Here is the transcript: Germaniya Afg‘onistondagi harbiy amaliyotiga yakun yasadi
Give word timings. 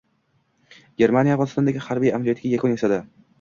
Germaniya 1.01 1.35
Afg‘onistondagi 1.37 1.83
harbiy 1.89 2.15
amaliyotiga 2.21 2.55
yakun 2.57 2.75
yasadi 2.75 3.01